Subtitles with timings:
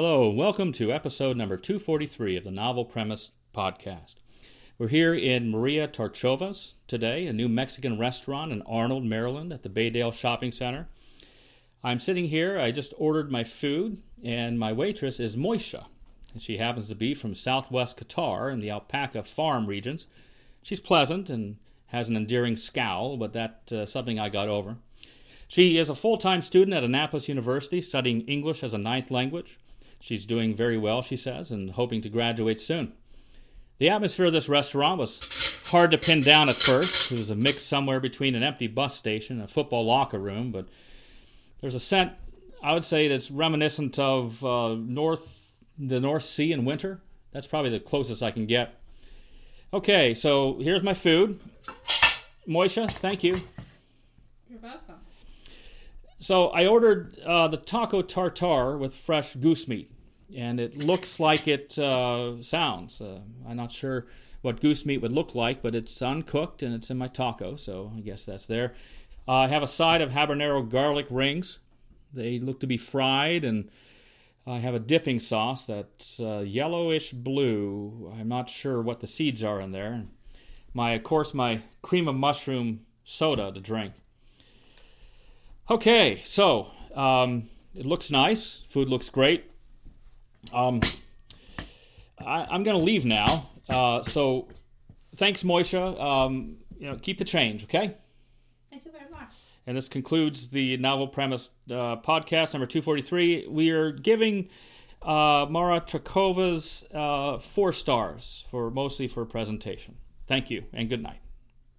[0.00, 4.14] Hello, welcome to episode number 243 of the Novel Premise Podcast.
[4.78, 9.68] We're here in Maria Tarchova's today, a new Mexican restaurant in Arnold, Maryland, at the
[9.68, 10.86] Baydale Shopping Center.
[11.82, 15.86] I'm sitting here, I just ordered my food, and my waitress is Moisha.
[16.38, 20.06] She happens to be from southwest Qatar in the alpaca farm regions.
[20.62, 21.56] She's pleasant and
[21.88, 24.76] has an endearing scowl, but that's uh, something I got over.
[25.48, 29.58] She is a full time student at Annapolis University studying English as a ninth language.
[30.00, 32.92] She's doing very well, she says, and hoping to graduate soon.
[33.78, 35.20] The atmosphere of this restaurant was
[35.66, 37.12] hard to pin down at first.
[37.12, 40.50] It was a mix somewhere between an empty bus station and a football locker room,
[40.50, 40.68] but
[41.60, 42.12] there's a scent,
[42.62, 47.00] I would say, that's reminiscent of uh, North the North Sea in winter.
[47.30, 48.74] That's probably the closest I can get.
[49.72, 51.38] Okay, so here's my food.
[52.48, 53.40] Moisha, thank you.
[54.48, 54.97] You're welcome.
[56.20, 59.92] So I ordered uh, the taco tartare with fresh goose meat,
[60.36, 63.00] and it looks like it uh, sounds.
[63.00, 64.06] Uh, I'm not sure
[64.42, 67.92] what goose meat would look like, but it's uncooked and it's in my taco, so
[67.96, 68.74] I guess that's there.
[69.28, 71.60] Uh, I have a side of habanero garlic rings.
[72.12, 73.70] They look to be fried, and
[74.46, 78.12] I have a dipping sauce that's uh, yellowish blue.
[78.18, 80.06] I'm not sure what the seeds are in there.
[80.74, 83.94] My, of course, my cream of mushroom soda to drink.
[85.70, 88.62] Okay, so um, it looks nice.
[88.68, 89.44] Food looks great.
[90.50, 90.80] Um,
[92.18, 93.50] I, am going to leave now.
[93.68, 94.48] Uh, so
[95.16, 96.00] thanks, Moisha.
[96.00, 97.96] Um, you know, keep the change, okay?
[98.70, 99.28] Thank you very much.
[99.66, 103.48] And this concludes the novel premise uh, podcast number 243.
[103.48, 104.48] We are giving
[105.02, 109.96] uh, Mara Trakova's uh, four stars for mostly for presentation.
[110.26, 111.20] Thank you and good night.